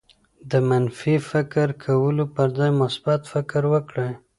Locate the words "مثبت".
2.81-3.21